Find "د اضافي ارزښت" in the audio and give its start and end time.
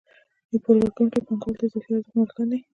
1.57-2.11